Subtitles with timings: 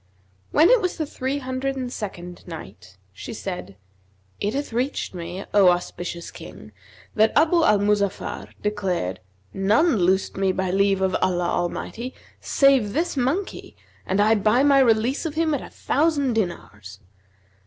[0.49, 3.77] When it was the Three Hundred and Second Night, She said,
[4.39, 6.71] It hath reached me, O auspicious King,
[7.13, 9.19] that Abu al Muzaffar declared,
[9.53, 14.63] "None loosed me, by leave of Allah Al mighty, save this monkey and I buy
[14.63, 16.99] my release of him at a thousand dinars!"